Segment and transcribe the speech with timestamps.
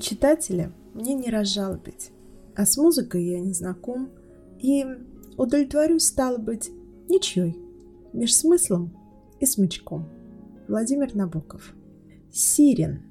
[0.00, 2.10] Читателя мне не разжалобить,
[2.54, 4.10] а с музыкой я не знаком,
[4.58, 4.84] и
[5.36, 6.70] удовлетворюсь, стало быть,
[7.08, 7.58] ничьей,
[8.12, 8.96] меж смыслом
[9.40, 10.08] и смычком.
[10.68, 11.74] Владимир Набоков.
[12.32, 13.02] Сирен.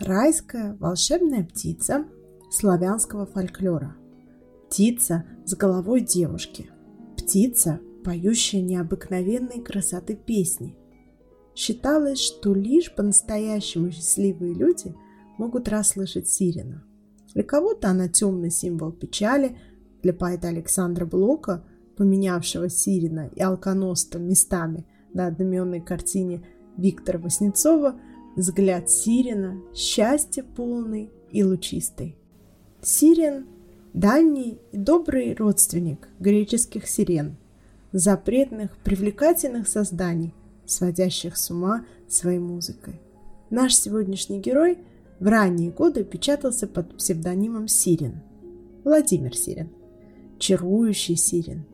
[0.00, 2.06] Райская волшебная птица
[2.50, 3.96] славянского фольклора.
[4.68, 6.70] Птица с головой девушки.
[7.16, 10.76] Птица, поющая необыкновенной красоты песни.
[11.54, 14.94] Считалось, что лишь по-настоящему счастливые люди
[15.38, 16.84] могут расслышать сирена.
[17.34, 19.56] Для кого-то она темный символ печали,
[20.02, 21.64] для поэта Александра Блока,
[21.96, 26.42] поменявшего сирена и алконоста местами на одноименной картине
[26.76, 28.00] Виктора Васнецова,
[28.36, 32.16] взгляд сирена, счастье полный и лучистый.
[32.82, 33.46] Сирен–
[33.92, 37.36] дальний и добрый родственник греческих сирен,
[37.92, 40.34] запретных, привлекательных созданий,
[40.66, 43.00] сводящих с ума своей музыкой.
[43.50, 44.78] Наш сегодняшний герой
[45.22, 48.22] в ранние годы печатался под псевдонимом Сирен,
[48.82, 49.70] Владимир Сирен,
[50.40, 51.64] чарующий Сирен,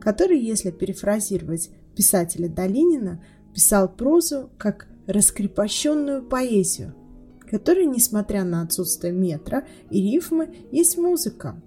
[0.00, 3.20] который, если перефразировать писателя Долинина,
[3.52, 6.94] писал прозу как раскрепощенную поэзию,
[7.40, 11.60] которая, несмотря на отсутствие метра и рифмы, есть музыка.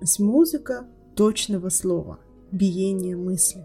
[0.00, 2.18] Есть музыка точного слова,
[2.50, 3.64] биение мысли.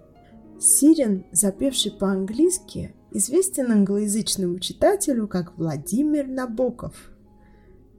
[0.60, 7.12] Сирен, запевший по-английски, известен англоязычному читателю как Владимир Набоков.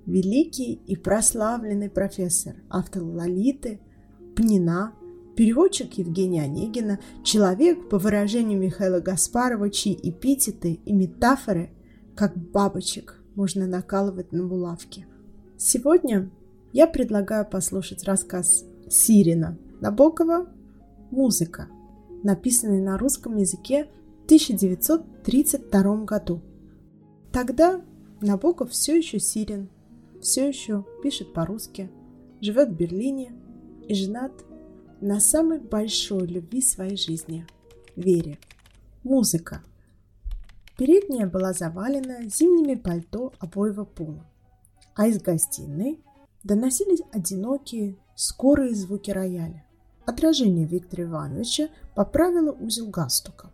[0.07, 3.81] Великий и прославленный профессор, автор Лолиты,
[4.37, 4.92] Пнина,
[5.37, 11.70] переводчик Евгения Онегина, человек, по выражению Михаила Гаспарова, чьи эпитеты и метафоры,
[12.17, 15.07] как бабочек, можно накалывать на булавки.
[15.57, 16.31] Сегодня
[16.73, 20.48] я предлагаю послушать рассказ Сирина Набокова
[21.11, 21.69] «Музыка»,
[22.23, 23.89] написанный на русском языке
[24.25, 26.41] 1932 году.
[27.33, 27.83] Тогда
[28.20, 29.69] Набоков все еще Сирин,
[30.20, 31.91] все еще пишет по-русски,
[32.41, 33.33] живет в Берлине
[33.86, 34.33] и женат
[35.00, 37.46] на самой большой любви своей жизни–
[37.96, 38.39] Вере.
[39.02, 39.62] Музыка.
[40.77, 44.27] Передняя была завалена зимними пальто обоего пола,
[44.95, 46.01] а из гостиной
[46.42, 49.64] доносились одинокие, скорые звуки рояля.
[50.06, 53.52] Отражение Виктора Ивановича поправило узел галстука.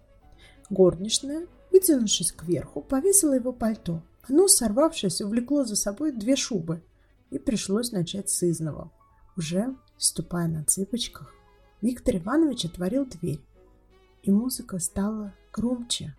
[0.71, 4.03] Горничная, вытянувшись кверху, повесила его пальто.
[4.29, 6.83] Оно, сорвавшись, увлекло за собой две шубы,
[7.31, 8.93] и пришлось начать с изного.
[9.37, 11.35] Уже ступая на цыпочках,
[11.81, 13.41] Виктор Иванович отворил дверь,
[14.23, 16.15] и музыка стала громче,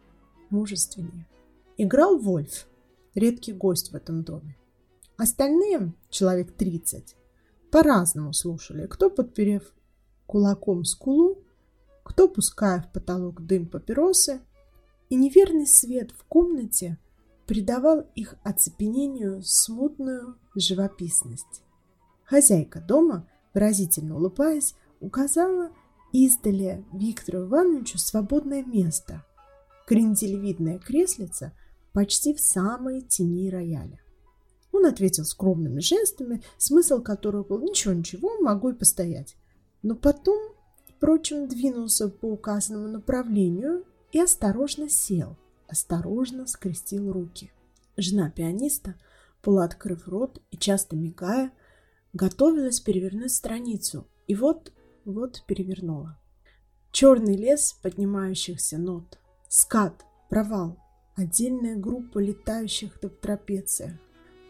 [0.50, 1.28] мужественнее.
[1.78, 2.68] Играл Вольф,
[3.14, 4.58] редкий гость в этом доме.
[5.18, 7.16] Остальные, человек тридцать,
[7.70, 9.72] по-разному слушали, кто подперев
[10.26, 11.41] кулаком скулу,
[12.12, 14.42] кто пуская в потолок дым папиросы,
[15.10, 16.98] и неверный свет в комнате
[17.48, 21.64] придавал их оцепенению смутную живописность.
[22.26, 25.72] Хозяйка дома, выразительно улыбаясь, указала
[26.12, 29.26] издали Виктору Ивановичу свободное место,
[29.88, 31.54] кренделевидное креслице
[31.94, 34.02] почти в самой тени рояля.
[34.74, 39.38] Он ответил скромными жестами, смысл которых был «ничего-ничего, могу и постоять».
[39.82, 40.52] Но потом,
[41.02, 45.36] впрочем, двинулся по указанному направлению и осторожно сел,
[45.68, 47.52] осторожно скрестил руки.
[47.98, 48.94] Жена пианиста,
[49.42, 51.52] полуоткрыв рот и часто мигая,
[52.14, 54.74] готовилась перевернуть страницу, и вот,
[55.04, 56.20] вот перевернула.
[56.92, 59.18] Черный лес поднимающихся нот,
[59.50, 60.78] скат, провал,
[61.16, 63.94] отдельная группа летающих в трапециях.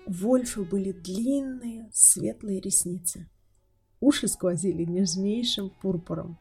[0.06, 3.30] У Вольфа были длинные светлые ресницы.
[4.02, 6.38] Уши сквозили нежнейшим пурпуром.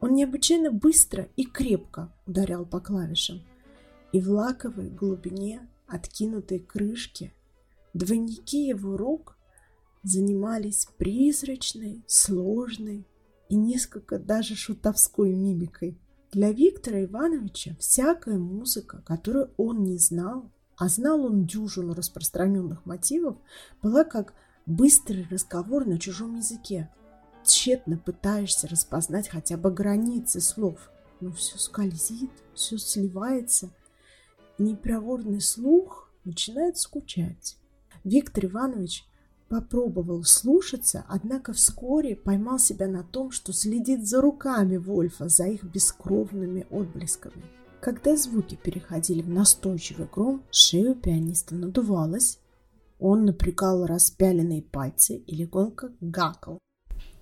[0.00, 3.42] Он необычайно быстро и крепко ударял по клавишам.
[4.12, 7.34] И в лаковой глубине откинутой крышки
[7.92, 9.36] двойники его рук
[10.02, 13.06] занимались призрачной, сложной
[13.48, 15.98] и несколько даже шутовской мимикой.
[16.30, 23.36] Для Виктора Ивановича всякая музыка, которую он не знал, а знал он дюжину распространенных мотивов,
[23.82, 24.34] была как
[24.66, 26.90] быстрый разговор на чужом языке.
[27.44, 33.70] Тщетно пытаешься распознать хотя бы границы слов, но все скользит, все сливается.
[34.58, 37.56] Непроворный слух начинает скучать.
[38.04, 39.04] Виктор Иванович
[39.52, 45.62] Попробовал слушаться, однако вскоре поймал себя на том, что следит за руками Вольфа, за их
[45.62, 47.44] бескровными отблесками.
[47.82, 52.38] Когда звуки переходили в настойчивый гром, шею пианиста надувалась.
[53.04, 56.60] Он напрягал распяленные пальцы и легонько гакал.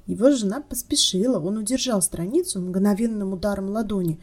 [0.04, 4.20] Его жена поспешила, он удержал страницу мгновенным ударом ладони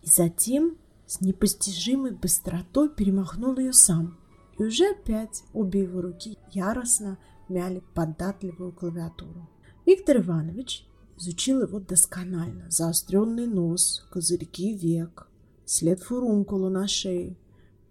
[0.00, 4.16] и затем с непостижимой быстротой перемахнул ее сам.
[4.58, 7.18] и уже опять обе его руки яростно
[7.50, 9.46] мяли податливую клавиатуру.
[9.84, 10.86] Виктор Иванович
[11.18, 12.70] изучил его досконально.
[12.70, 15.28] Заостренный нос, козырьки век,
[15.66, 17.36] след фурункула на шее,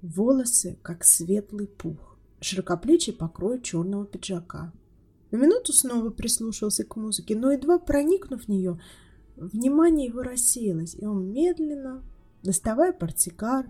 [0.02, 2.13] волосы, как светлый пух,
[2.44, 4.74] широкоплечий покрой черного пиджака.
[5.32, 8.80] На минуту снова прислушался к музыке, но едва проникнув в нее,
[9.36, 12.04] внимание его рассеялось, и он медленно,
[12.44, 13.66] доставая портсигар,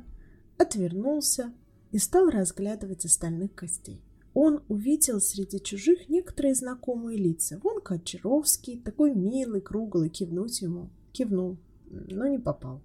[0.57, 1.53] отвернулся
[1.91, 4.01] и стал разглядывать остальных гостей.
[4.33, 7.59] Он увидел среди чужих некоторые знакомые лица.
[7.63, 10.89] Вон Кочаровский, такой милый, круглый, кивнуть ему.
[11.11, 12.81] Кивнул, но не попал.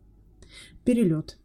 [0.84, 1.38] Перелет.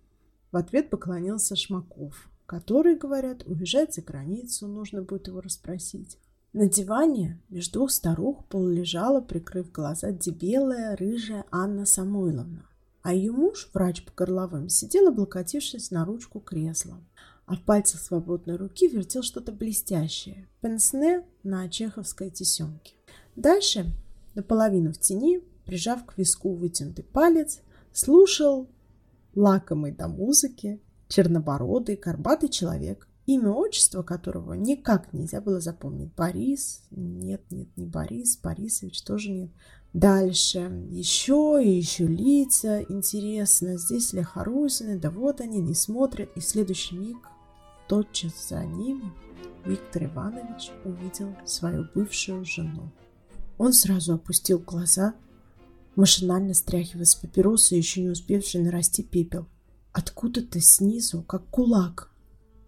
[0.51, 6.19] В ответ поклонился Шмаков, который, говорят, уезжает за границу, нужно будет его расспросить.
[6.53, 12.69] На диване между двух старух полулежала, прикрыв глаза, дебелая, рыжая Анна Самойловна.
[13.01, 17.00] А ее муж, врач по горловым, сидел, облокотившись на ручку кресла
[17.45, 20.47] а в пальцах свободной руки вертел что-то блестящее.
[20.61, 22.94] Пенсне на чеховской тесемке.
[23.35, 23.91] Дальше,
[24.35, 27.59] наполовину в тени, прижав к виску вытянутый палец,
[27.91, 28.69] слушал
[29.35, 30.79] лакомый до музыки,
[31.13, 36.13] чернобородый, горбатый человек, имя отчество которого никак нельзя было запомнить.
[36.15, 36.83] Борис?
[36.89, 38.38] Нет, нет, не Борис.
[38.38, 39.51] Борисович тоже нет.
[39.94, 40.60] Дальше.
[40.89, 42.81] Еще и еще лица.
[42.89, 44.98] Интересно, здесь ли Харузины?
[44.98, 46.30] Да вот они, не смотрят.
[46.36, 47.18] И в следующий миг
[47.88, 49.13] Тотчас за ним
[49.65, 52.92] Виктор Иванович увидел свою бывшую жену.
[53.60, 55.13] Он сразу опустил глаза,
[55.95, 59.48] машинально стряхивая с папиросы еще не успевший нарасти пепел.
[59.94, 62.12] Откуда-то снизу, как кулак,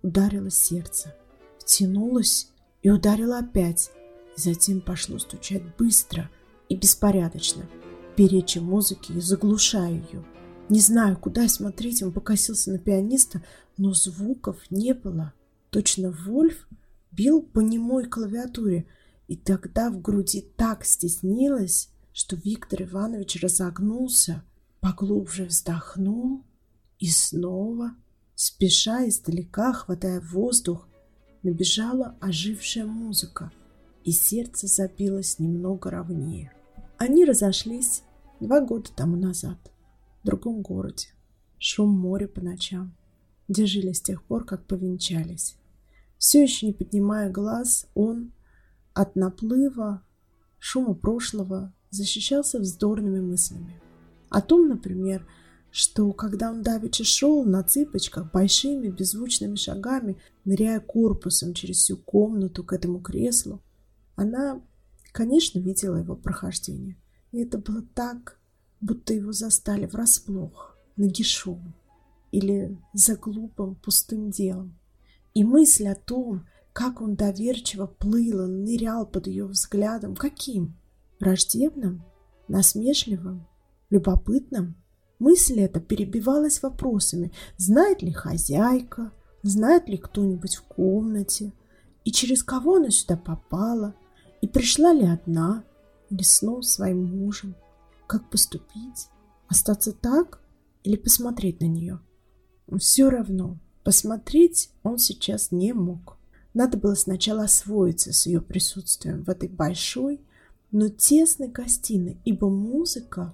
[0.03, 1.15] ударило сердце,
[1.57, 2.51] втянулось
[2.83, 3.89] и ударило опять,
[4.35, 6.29] затем пошло стучать быстро
[6.69, 7.67] и беспорядочно,
[8.15, 10.23] перечи музыки и заглушая ее.
[10.69, 13.41] Не знаю, куда смотреть, он покосился на пианиста,
[13.75, 15.33] но звуков не было.
[15.71, 16.67] Точно Вольф
[17.11, 18.85] бил по немой клавиатуре,
[19.27, 24.43] и тогда в груди так стеснилось, что Виктор Иванович разогнулся,
[24.79, 26.43] поглубже вздохнул
[27.05, 27.91] и снова,
[28.33, 30.87] спеша издалека, хватая воздух,
[31.43, 33.51] набежала ожившая музыка,
[34.03, 36.51] и сердце забилось немного ровнее.
[36.97, 38.01] Они разошлись
[38.39, 39.59] два года тому назад
[40.23, 41.09] в другом городе.
[41.59, 42.95] Шум моря по ночам
[43.47, 45.55] где жили с тех пор, как повенчались.
[46.17, 48.31] Все еще не поднимая глаз, он
[48.95, 50.01] от наплыва,
[50.57, 53.79] шума прошлого защищался вздорными мыслями.
[54.31, 55.27] О том, например,
[55.75, 62.63] что когда он давеча шел на цыпочках большими беззвучными шагами, ныряя корпусом через всю комнату
[62.63, 63.61] к этому креслу,
[64.15, 64.61] она,
[65.11, 66.95] конечно, видела его прохождение.
[67.33, 68.39] И это было так,
[68.79, 71.73] будто его застали врасплох, нагишом
[72.31, 74.79] или за глупым пустым делом.
[75.33, 80.77] И мысль о том, как он доверчиво плыл, нырял под ее взглядом, каким?
[81.19, 82.05] Враждебным?
[82.47, 83.45] Насмешливым?
[83.89, 84.77] Любопытным?
[85.19, 89.11] Мысль эта перебивалась вопросами, знает ли хозяйка,
[89.43, 91.53] знает ли кто-нибудь в комнате,
[92.03, 93.95] и через кого она сюда попала,
[94.41, 95.63] и пришла ли одна,
[96.09, 97.55] или снова своим мужем.
[98.07, 99.07] Как поступить?
[99.47, 100.41] Остаться так
[100.83, 101.99] или посмотреть на нее?
[102.77, 106.17] Все равно, посмотреть он сейчас не мог.
[106.53, 110.21] Надо было сначала освоиться с ее присутствием в этой большой,
[110.71, 113.33] но тесной гостиной, ибо музыка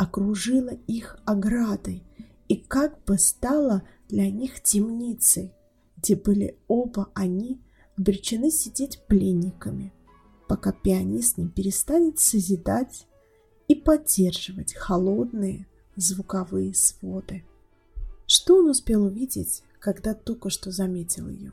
[0.00, 2.02] окружила их оградой
[2.48, 5.52] и как бы стала для них темницей,
[5.98, 7.60] где были оба они
[7.98, 9.92] обречены сидеть пленниками,
[10.48, 13.06] пока пианист не перестанет созидать
[13.68, 15.66] и поддерживать холодные
[15.96, 17.44] звуковые своды.
[18.26, 21.52] Что он успел увидеть, когда только что заметил ее?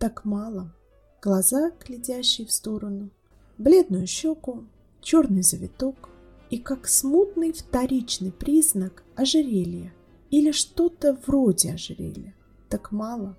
[0.00, 0.74] Так мало.
[1.22, 3.10] Глаза, глядящие в сторону,
[3.56, 4.64] бледную щеку,
[5.00, 6.08] черный завиток
[6.50, 9.92] и как смутный вторичный признак ожерелья
[10.30, 12.34] или что-то вроде ожерелья.
[12.68, 13.36] Так мало.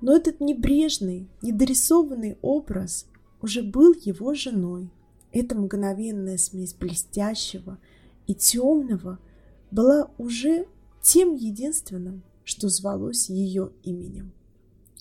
[0.00, 3.06] Но этот небрежный, недорисованный образ
[3.40, 4.90] уже был его женой.
[5.32, 7.78] Эта мгновенная смесь блестящего
[8.26, 9.18] и темного
[9.70, 10.66] была уже
[11.02, 14.32] тем единственным, что звалось ее именем.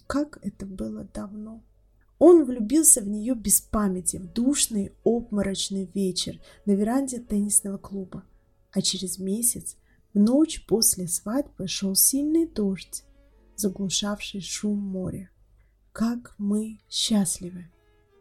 [0.07, 1.62] Как это было давно!
[2.20, 8.24] Он влюбился в нее без памяти в душный обморочный вечер на веранде теннисного клуба,
[8.72, 9.75] а через месяц,
[10.13, 13.03] в ночь после свадьбы, шел сильный дождь,
[13.55, 15.32] заглушавший шум моря.
[15.91, 17.70] Как мы счастливы!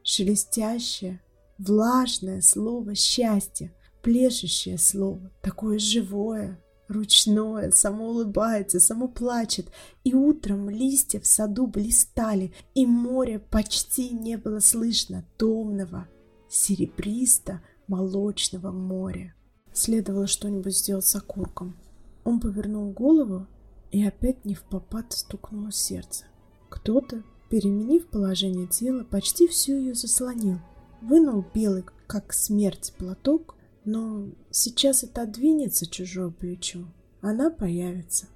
[0.03, 1.23] Шелестящее,
[1.59, 3.73] влажное слово счастья,
[4.03, 6.61] плещущее слово, такое живое,
[6.93, 9.67] ручное, само улыбается, само плачет.
[10.05, 16.09] И утром листья в саду блистали, и море почти не было слышно томного,
[16.49, 19.35] серебристо-молочного моря.
[19.73, 21.77] Следовало что-нибудь сделать с окурком.
[22.25, 23.47] Он повернул голову,
[23.91, 26.25] и опять не в попад стукнуло сердце.
[26.69, 30.59] Кто-то, переменив положение тела, почти всю ее заслонил.
[31.01, 36.87] Вынул белый, как смерть, платок, но сейчас это отодвинется чужое плечо.
[37.21, 38.27] Она появится.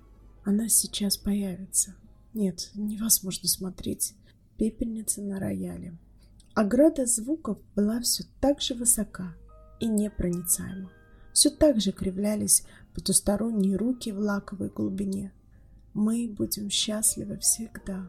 [0.45, 1.95] Она сейчас появится.
[2.35, 4.15] Нет, невозможно смотреть.
[4.57, 5.97] Пепельница на рояле.
[6.55, 9.35] Ограда звуков была все так же высока
[9.81, 10.91] и непроницаема.
[11.33, 15.33] Все так же кривлялись потусторонние руки в лаковой глубине.
[15.93, 18.09] Мы будем счастливы всегда.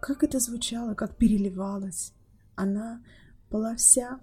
[0.00, 2.12] Как это звучало, как переливалось.
[2.54, 3.02] Она
[3.50, 4.20] была вся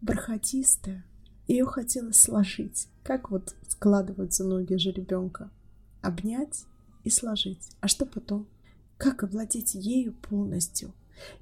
[0.00, 1.04] бархатистая.
[1.48, 5.50] Ее хотелось сложить, как вот складываются ноги жеребенка.
[6.02, 6.66] Обнять
[7.04, 7.70] и сложить.
[7.80, 8.46] А что потом?
[8.98, 10.92] Как овладеть ею полностью?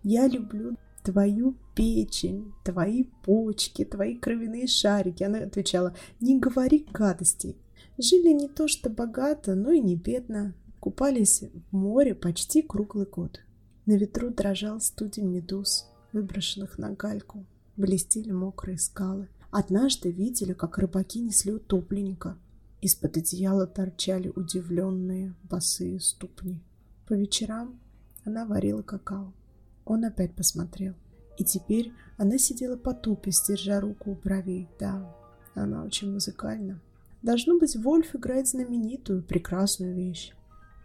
[0.05, 5.25] Я люблю твою печень, твои почки, твои кровяные шарики.
[5.25, 7.57] Она отвечала, не говори гадостей.
[7.99, 10.55] Жили не то что богато, но и не бедно.
[10.79, 13.41] Купались в море почти круглый год.
[13.87, 17.45] На ветру дрожал студень медуз, выброшенных на гальку
[17.77, 19.29] блестели мокрые скалы.
[19.59, 22.37] Однажды видели, как рыбаки несли утопленника.
[22.83, 26.63] Из-под одеяла торчали удивленные босые ступни.
[27.09, 27.81] По вечерам
[28.27, 29.33] она варила какао.
[29.87, 30.93] Он опять посмотрел.
[31.39, 34.69] И теперь она сидела потупясь, держа руку у бровей.
[34.79, 35.17] Да,
[35.55, 36.83] она очень музыкальна.
[37.23, 40.35] Должно быть, Вольф играет знаменитую, прекрасную вещь.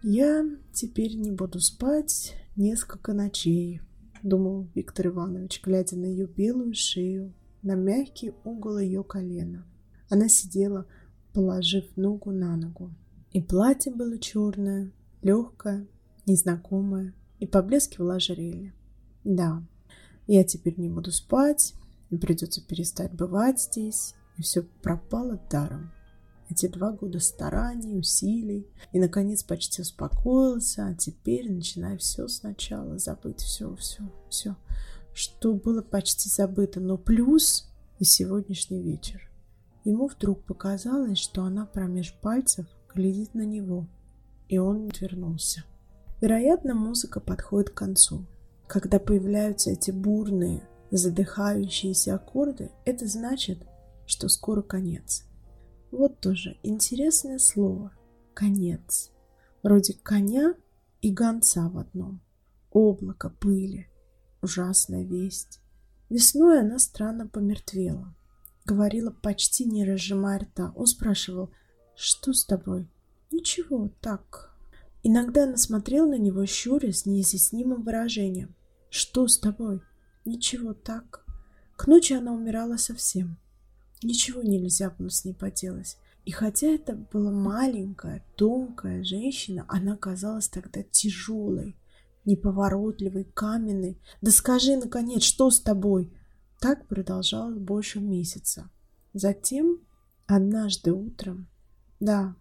[0.01, 3.81] Я теперь не буду спать несколько ночей,
[4.23, 7.33] думал Виктор Иванович, глядя на ее белую шею,
[7.63, 9.65] на мягкий угол ее колена.
[10.10, 10.86] Она сидела,
[11.34, 12.91] положив ногу на ногу.
[13.32, 14.91] И платье было черное,
[15.22, 15.88] легкое,
[16.25, 18.74] незнакомое, и поблескивало ожерелье.
[19.24, 19.63] Да,
[20.27, 21.74] я теперь не буду спать,
[22.10, 25.91] и придется перестать бывать здесь, и все пропало даром.
[26.50, 33.39] Эти два года стараний, усилий, и, наконец, почти успокоился, а теперь начинаю все сначала, забыть
[33.39, 34.58] все, все, все,
[35.13, 39.30] что было почти забыто, но плюс и сегодняшний вечер.
[39.84, 43.88] Ему вдруг показалось, что она промеж пальцев глядит на него,
[44.48, 45.63] и он отвернулся.
[46.22, 48.25] Вероятно, музыка подходит к концу.
[48.68, 53.60] Когда появляются эти бурные, задыхающиеся аккорды, это значит,
[54.06, 55.25] что скоро конец.
[55.89, 57.91] Вот тоже интересное слово.
[58.34, 59.12] Конец.
[59.63, 60.53] Вроде коня
[61.01, 62.22] и гонца в одном.
[62.72, 63.90] Облако пыли.
[64.41, 65.60] Ужасная весть.
[66.10, 68.15] Весной она странно помертвела.
[68.65, 70.74] Говорила, почти не разжимая рта.
[70.75, 71.51] Он спрашивал,
[71.95, 72.88] что с тобой?
[73.31, 74.55] Ничего, так.
[75.03, 78.55] Иногда она смотрела на него, щуря с неизъяснимым выражением.
[78.89, 79.81] Что с тобой?
[80.25, 81.25] Ничего, так.
[81.77, 83.38] К ночи она умирала совсем.
[84.03, 85.98] Ничего нельзя было с ней поделать.
[86.25, 91.75] И хотя это была маленькая, тонкая женщина, она казалась тогда тяжелой,
[92.25, 94.01] неповоротливой, каменной.
[94.21, 96.13] «Да скажи, наконец, что с тобой?»
[96.59, 98.69] Так продолжалось больше месяца.
[99.13, 99.79] Затем,
[100.27, 101.49] однажды утром,
[101.99, 102.35] да,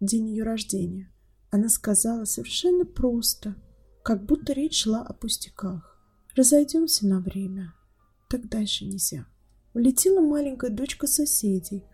[0.00, 1.12] день ее рождения,
[1.50, 3.56] она сказала совершенно просто,
[4.02, 5.98] как будто речь шла о пустяках.
[6.34, 7.74] «Разойдемся на время,
[8.28, 9.26] так дальше нельзя».
[9.74, 11.84] Улетела маленькая дочка соседей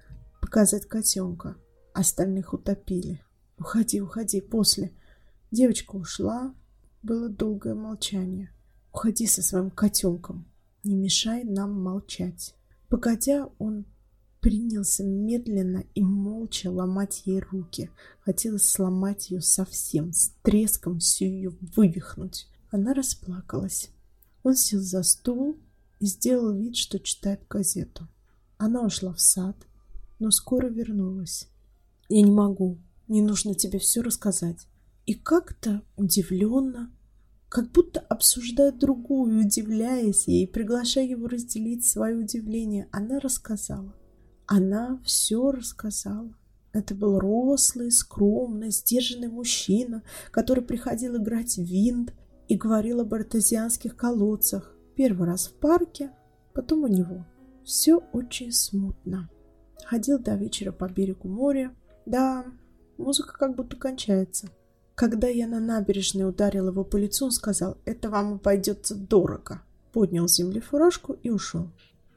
[0.40, 1.56] показать котенка.
[1.92, 3.22] Остальных утопили.
[3.58, 4.92] Уходи, уходи, после.
[5.50, 6.54] Девочка ушла.
[7.04, 8.50] Было долгое молчание.
[8.90, 10.46] Уходи со своим котенком.
[10.84, 12.54] Не мешай нам молчать.
[12.88, 13.84] Погодя, он
[14.40, 17.90] принялся медленно и молча ломать ей руки.
[18.20, 22.48] Хотелось сломать ее совсем, с треском всю ее вывихнуть.
[22.70, 23.90] Она расплакалась.
[24.42, 25.58] Он сел за стул
[26.00, 28.08] и сделал вид, что читает газету.
[28.56, 29.56] Она ушла в сад,
[30.18, 31.48] но скоро вернулась.
[32.08, 34.66] «Я не могу, мне нужно тебе все рассказать».
[35.06, 36.92] И как-то удивленно,
[37.48, 43.94] как будто обсуждая другую, удивляясь ей, приглашая его разделить свое удивление, она рассказала.
[44.46, 46.34] Она все рассказала.
[46.72, 52.12] Это был рослый, скромный, сдержанный мужчина, который приходил играть в винт
[52.48, 56.12] и говорил об артезианских колодцах, Первый раз в парке,
[56.52, 57.26] потом у него.
[57.64, 59.28] Все очень смутно.
[59.84, 61.74] Ходил до вечера по берегу моря.
[62.06, 62.44] Да,
[62.96, 64.48] музыка как будто кончается.
[64.94, 69.62] Когда я на набережной ударил его по лицу, он сказал, это вам обойдется дорого.
[69.92, 71.68] Поднял с земли фуражку и ушел.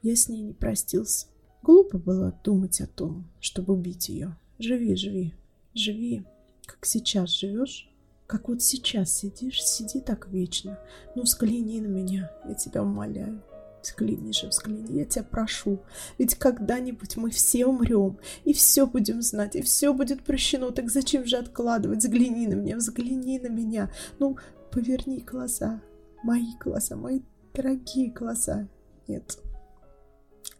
[0.02, 1.26] Я с ней не простился.
[1.62, 4.36] Глупо было думать о том, чтобы убить ее.
[4.58, 5.34] Живи, живи.
[5.74, 6.24] Живи,
[6.66, 7.90] как сейчас живешь,
[8.26, 10.78] как вот сейчас сидишь, сиди так вечно.
[11.14, 13.42] Ну, взгляни на меня, я тебя умоляю.
[13.82, 15.80] Взгляни же, взгляни, я тебя прошу.
[16.18, 20.72] Ведь когда-нибудь мы все умрем, и все будем знать, и все будет прощено.
[20.72, 22.00] Так зачем же откладывать?
[22.00, 23.90] Взгляни на меня, взгляни на меня.
[24.18, 24.36] Ну,
[24.72, 25.80] поверни глаза,
[26.22, 27.20] мои глаза, мои
[27.54, 28.68] дорогие глаза.
[29.06, 29.38] Нет,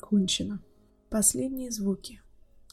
[0.00, 0.62] кончено.
[1.10, 2.20] Последние звуки.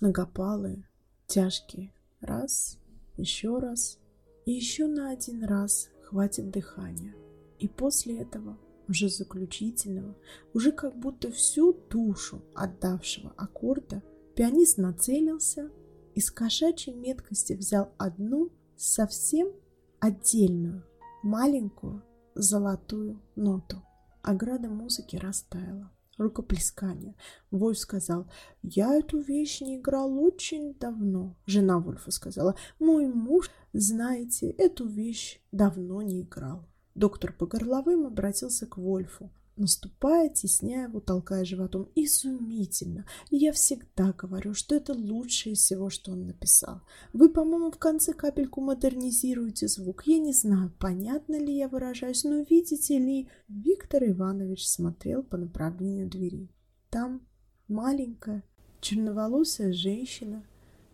[0.01, 0.87] Многопалые,
[1.27, 1.93] тяжкие.
[2.21, 2.77] Раз,
[3.17, 3.97] еще раз.
[4.45, 7.15] И еще на один раз хватит дыхания.
[7.59, 10.15] И после этого уже заключительного,
[10.53, 14.03] уже как будто всю душу отдавшего аккорда,
[14.35, 15.71] пианист нацелился
[16.13, 19.51] и с кошачьей меткостью взял одну совсем
[19.99, 20.83] отдельную,
[21.23, 22.03] маленькую
[22.35, 23.81] золотую ноту.
[24.21, 25.91] Ограда музыки растаяла.
[26.17, 27.13] Рукоплескание.
[27.51, 28.31] Вольф сказал,
[28.63, 31.35] я эту вещь не играл очень давно.
[31.45, 36.65] Жена Вольфа сказала, мой муж, знаете, эту вещь давно не играл.
[36.95, 41.89] Доктор по горловым обратился к Вольфу, наступая, тесняя его, толкая животом.
[41.93, 43.05] Изумительно!
[43.29, 46.81] Я всегда говорю, что это лучшее из всего, что он написал.
[47.11, 50.03] Вы, по-моему, в конце капельку модернизируете звук.
[50.05, 56.09] Я не знаю, понятно ли я выражаюсь, но видите ли, Виктор Иванович смотрел по направлению
[56.09, 56.49] двери.
[56.89, 57.27] Там
[57.67, 58.41] маленькая,
[58.79, 60.45] черноволосая женщина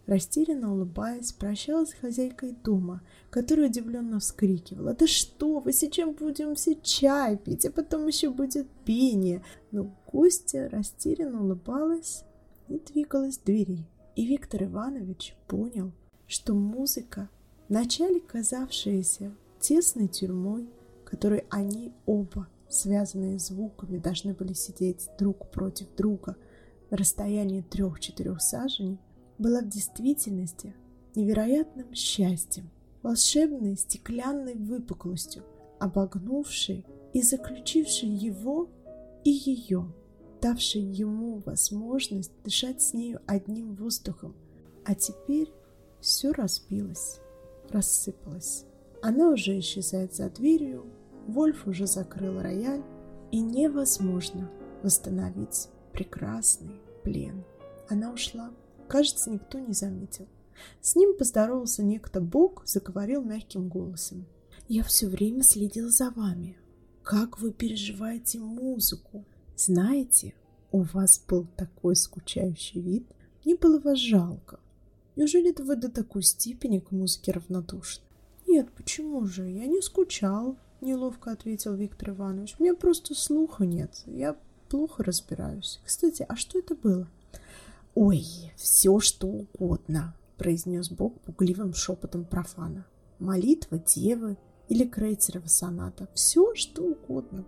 [0.08, 4.94] Растерянно улыбаясь, прощалась с хозяйкой дома, которая удивленно вскрикивала.
[4.94, 10.70] «Да что вы, сейчас будем все чай пить, а потом еще будет пение!» Но гостья
[10.70, 12.24] растерянно улыбалась
[12.68, 13.86] и двигалась к двери.
[14.16, 15.92] И Виктор Иванович понял,
[16.28, 17.30] что музыка,
[17.70, 20.68] вначале казавшаяся тесной тюрьмой,
[21.06, 26.36] которой они оба, связанные звуками, должны были сидеть друг против друга
[26.90, 28.98] на расстоянии трех-четырех саженей,
[29.42, 30.76] была в действительности
[31.16, 32.70] невероятным счастьем,
[33.02, 35.44] волшебной стеклянной выпуклостью,
[35.80, 38.70] обогнувшей и заключившей его
[39.24, 39.92] и ее,
[40.42, 44.36] давшей ему возможность дышать с нею одним воздухом.
[44.86, 45.52] А теперь
[46.00, 47.20] все разбилось,
[47.70, 48.66] рассыпалось.
[49.02, 50.86] Она уже исчезает за дверью,
[51.28, 52.84] Вольф уже закрыл рояль,
[53.32, 54.52] и невозможно
[54.84, 57.44] восстановить прекрасный плен.
[57.90, 58.52] Она ушла.
[58.92, 60.28] Кажется, никто не заметил.
[60.82, 64.26] С ним поздоровался некто Бог, заговорил мягким голосом.
[64.68, 66.58] «Я все время следил за вами.
[67.02, 69.24] Как вы переживаете музыку?
[69.56, 70.34] Знаете,
[70.74, 73.08] у вас был такой скучающий вид.
[73.46, 74.60] Мне было вас жалко.
[75.16, 78.04] Неужели вы до такой степени к музыке равнодушны?»
[78.46, 79.50] «Нет, почему же?
[79.50, 82.58] Я не скучал»,— неловко ответил Виктор Иванович.
[82.60, 84.04] «У меня просто слуха нет.
[84.06, 84.36] Я
[84.68, 85.80] плохо разбираюсь.
[85.86, 87.08] Кстати, а что это было?»
[87.94, 88.26] «Ой,
[88.56, 92.86] все что угодно»,— произнес Бог пугливым шепотом профана.
[93.20, 94.38] «Молитва девы
[94.70, 96.08] или Крейцерова соната.
[96.14, 97.46] Все что угодно».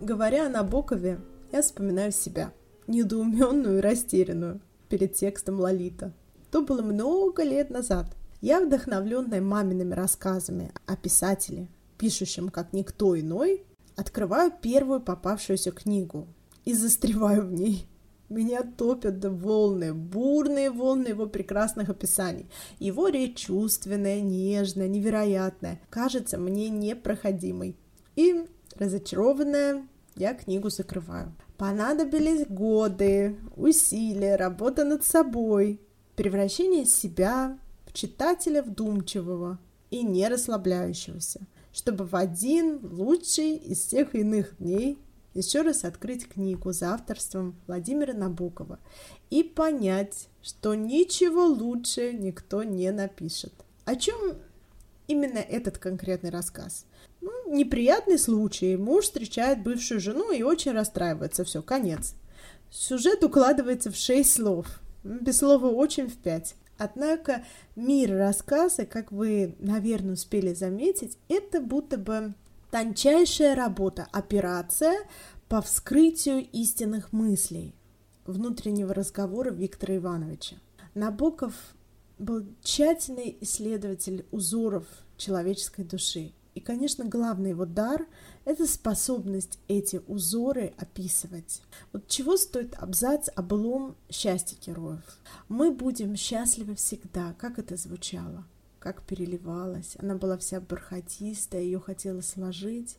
[0.00, 2.52] Говоря о Набокове, я вспоминаю себя,
[2.86, 6.12] недоуменную и растерянную, перед текстом Лолита.
[6.50, 8.16] То было много лет назад.
[8.40, 13.64] Я, вдохновленная мамиными рассказами о писателе, пишущем как никто иной,
[13.96, 16.28] Открываю первую попавшуюся книгу
[16.66, 17.88] и застреваю в ней.
[18.28, 22.50] Меня топят волны, бурные волны его прекрасных описаний.
[22.78, 27.76] Его речь чувственная, нежная, невероятная, кажется мне непроходимой.
[28.16, 31.32] И, разочарованная, я книгу закрываю.
[31.56, 35.80] Понадобились годы, усилия, работа над собой,
[36.16, 39.58] превращение себя в читателя вдумчивого
[39.90, 44.98] и не расслабляющегося– чтобы в один лучший из всех иных дней
[45.34, 48.78] еще раз открыть книгу за авторством Владимира Набокова
[49.28, 53.52] и понять, что ничего лучше никто не напишет.
[53.84, 54.16] О чем
[55.06, 56.86] именно этот конкретный рассказ?
[57.20, 58.74] Ну, неприятный случай.
[58.76, 61.44] Муж встречает бывшую жену и очень расстраивается.
[61.44, 62.14] Все, конец.
[62.70, 64.80] Сюжет укладывается в шесть слов.
[65.04, 66.54] Без слова очень в пять.
[66.78, 72.34] Однако мир рассказа, как вы, наверное, успели заметить, это будто бы
[72.70, 74.96] тончайшая работа, операция
[75.48, 77.74] по вскрытию истинных мыслей
[78.26, 80.56] внутреннего разговора Виктора Ивановича.
[80.94, 81.54] Набоков
[82.18, 84.84] был тщательный исследователь узоров
[85.16, 86.32] человеческой души.
[86.56, 88.06] И, конечно, главный его дар–
[88.46, 91.60] это способность эти узоры описывать.
[91.92, 95.18] Вот чего стоит абзац о былом счастье героев?
[95.50, 97.34] Мы будем счастливы всегда.
[97.34, 98.46] Как это звучало?
[98.78, 99.96] Как переливалось?
[99.98, 102.96] Она была вся бархатистая, ее хотела сложить.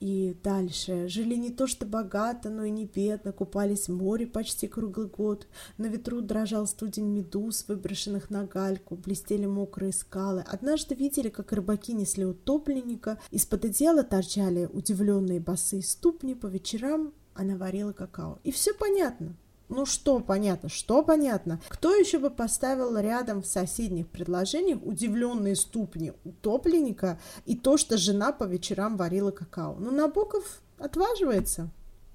[0.00, 1.08] И дальше.
[1.08, 5.48] Жили не то что богато, но и не бедно, купались в море почти круглый год.
[5.76, 10.44] На ветру дрожал студень медуз, выброшенных на гальку, блестели мокрые скалы.
[10.46, 17.56] Однажды видели, как рыбаки несли утопленника, из-под одеяла торчали удивленные босые ступни, по вечерам она
[17.56, 18.38] варила какао.
[18.44, 19.34] И все понятно.
[19.68, 21.60] Ну что понятно, что понятно?
[21.68, 28.32] Кто еще бы поставил рядом в соседних предложениях удивленные ступни утопленника и то, что жена
[28.32, 29.76] по вечерам варила какао?
[29.78, 31.70] Ну, Набоков отваживается.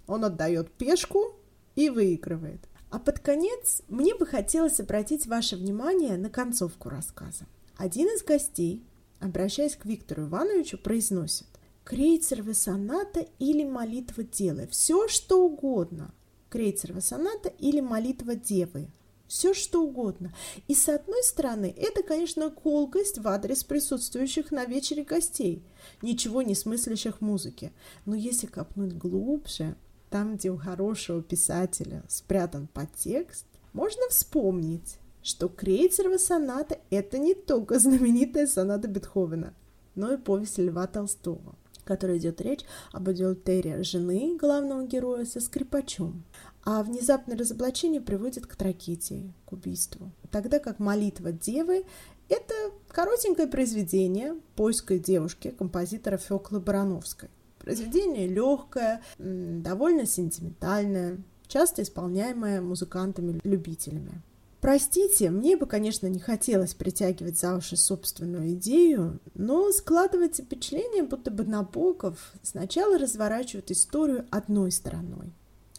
[0.07, 1.35] Он отдает пешку
[1.75, 2.67] и выигрывает.
[2.89, 7.45] А под конец мне бы хотелось обратить ваше внимание на концовку рассказа.
[7.77, 8.83] Один из гостей,
[9.19, 11.47] обращаясь к Виктору Ивановичу, произносит
[11.83, 16.13] «Крейцерова соната или молитва делай, все что угодно,
[16.53, 18.87] Крейцерова соната или молитва Девы.
[19.27, 20.31] Все что угодно.
[20.67, 25.63] И с одной стороны, это, конечно, колкость в адрес присутствующих на вечере гостей,
[26.03, 27.71] ничего не смыслящих в музыке.
[28.05, 29.75] Но если копнуть глубже,
[30.11, 37.79] там, где у хорошего писателя спрятан подтекст, можно вспомнить, что Крейцерова соната– это не только
[37.79, 39.55] знаменитая соната Бетховена,
[39.95, 46.23] но и повесть Льва Толстого которой идет речь об адюльтере жены главного героя со скрипачом.
[46.65, 50.11] А внезапное разоблачение приводит к трагедии, к убийству.
[50.31, 51.85] Тогда как молитва девы–
[52.29, 52.53] это
[52.87, 57.29] коротенькое произведение польской девушки, композитора Феклы Барановской.
[57.59, 61.17] Произведение легкое, довольно сентиментальное,
[61.47, 64.21] часто исполняемое музыкантами-любителями.
[64.63, 71.31] Простите, мне бы, конечно, не хотелось притягивать за уши собственную идею, но складывается впечатление, будто
[71.31, 75.33] бы Набоков сначала разворачивает историю одной стороной.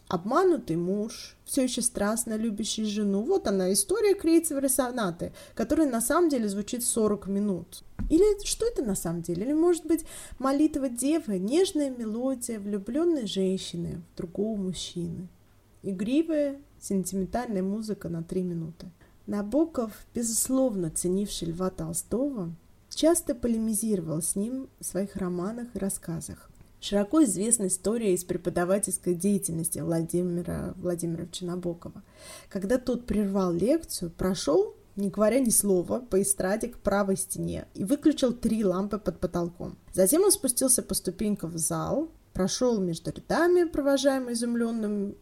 [0.07, 3.23] Обманутый муж, все еще страстно любящий жену.
[3.23, 7.81] Вот она, история Крейцевой сонаты, которая на самом деле звучит 40 минут.
[8.11, 9.45] Или что это на самом деле?
[9.45, 10.05] Или, может быть,
[10.37, 15.27] молитва девы, нежная мелодия влюбленной женщины в другого мужчины.
[15.81, 18.87] Игривая, сентиментальная музыка на три минуты.
[19.27, 22.53] Набоков, безусловно ценивший Льва Толстого,
[22.89, 26.49] часто полемизировал с ним в своих романах и рассказах.
[26.79, 32.03] Широко известна история из преподавательской деятельности Владимира Владимировича Набокова.
[32.49, 37.83] Когда тот прервал лекцию, прошел, не говоря ни слова, по эстраде к правой стене и
[37.83, 39.77] выключил три лампы под потолком.
[39.93, 45.15] Затем он спустился по ступенькам в зал, прошел между рядами, провожаемый изумленным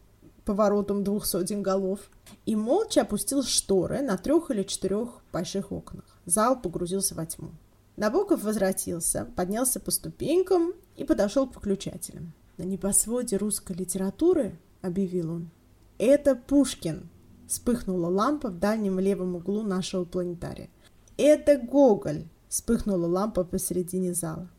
[0.45, 1.99] поворотом двух сотен голов,
[2.45, 6.05] и молча опустил шторы на трех или четырех больших окнах.
[6.25, 7.51] Зал погрузился во тьму.
[7.95, 12.33] Набоков возвратился, поднялся по ступенькам и подошел к выключателям.
[12.57, 15.49] «На небосводе русской литературы»,— объявил он,—
[15.97, 17.09] «это Пушкин»,—
[17.47, 20.69] вспыхнула лампа в дальнем левом углу нашего планетария.
[21.17, 24.49] «Это Гоголь»,— вспыхнула лампа посередине зала.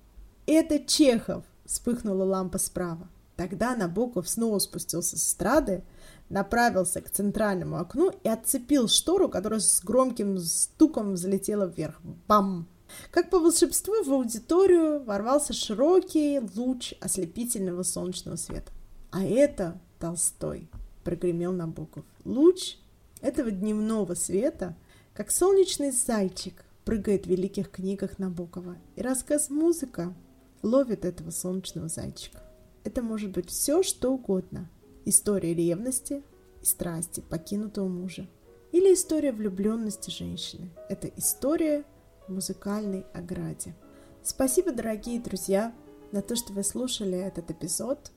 [0.46, 3.08] «Это Чехов»,— вспыхнула лампа справа.
[3.36, 5.82] Тогда Набоков снова спустился с эстрады,
[6.28, 12.00] направился к центральному окну и отцепил штору, которая с громким стуком взлетела вверх.
[12.28, 12.68] Бам!
[13.10, 18.70] Как по волшебству в аудиторию ворвался широкий луч ослепительного солнечного света.
[19.10, 20.68] А это Толстой,
[21.02, 22.04] прогремел Набоков.
[22.24, 22.76] Луч
[23.20, 24.76] этого дневного света,
[25.12, 28.76] как солнечный зайчик, прыгает в великих книгах Набокова.
[28.94, 30.14] И рассказ «Музыка»
[30.62, 32.42] ловит этого солнечного зайчика.
[32.84, 34.70] Это может быть все, что угодно.
[35.06, 36.22] История ревности
[36.62, 38.28] и страсти покинутого мужа.
[38.72, 40.70] Или история влюбленности женщины.
[40.88, 41.84] Это история
[42.28, 43.74] в музыкальной ограде.
[44.22, 45.74] Спасибо, дорогие друзья,
[46.12, 48.10] за то, что вы слушали этот эпизод.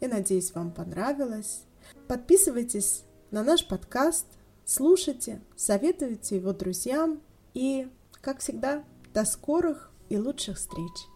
[0.00, 1.62] Я надеюсь, вам понравилось.
[2.08, 4.26] Подписывайтесь на наш подкаст,
[4.64, 7.20] слушайте, советуйте его друзьям.
[7.52, 7.88] И,
[8.20, 11.13] как всегда, до скорых и лучших встреч!